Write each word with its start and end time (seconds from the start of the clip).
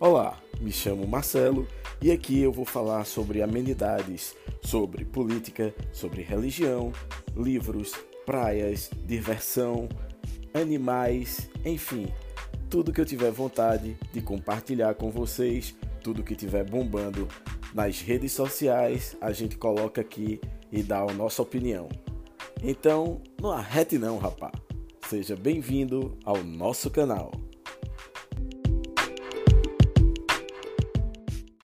Olá, 0.00 0.40
me 0.58 0.72
chamo 0.72 1.06
Marcelo 1.06 1.68
e 2.00 2.10
aqui 2.10 2.40
eu 2.40 2.50
vou 2.50 2.64
falar 2.64 3.04
sobre 3.04 3.42
amenidades, 3.42 4.34
sobre 4.62 5.04
política, 5.04 5.74
sobre 5.92 6.22
religião, 6.22 6.90
livros, 7.36 7.92
praias, 8.24 8.88
diversão, 9.04 9.90
animais, 10.54 11.50
enfim, 11.66 12.06
tudo 12.70 12.94
que 12.94 13.00
eu 13.02 13.04
tiver 13.04 13.30
vontade 13.30 13.94
de 14.10 14.22
compartilhar 14.22 14.94
com 14.94 15.10
vocês, 15.10 15.76
tudo 16.02 16.24
que 16.24 16.34
tiver 16.34 16.64
bombando 16.64 17.28
nas 17.74 18.00
redes 18.00 18.32
sociais, 18.32 19.14
a 19.20 19.32
gente 19.32 19.58
coloca 19.58 20.00
aqui 20.00 20.40
e 20.72 20.82
dá 20.82 21.00
a 21.00 21.12
nossa 21.12 21.42
opinião. 21.42 21.90
Então, 22.62 23.20
não 23.38 23.50
arrete 23.50 23.98
não, 23.98 24.16
rapá. 24.16 24.50
Seja 25.06 25.36
bem-vindo 25.36 26.16
ao 26.24 26.42
nosso 26.42 26.88
canal. 26.88 27.32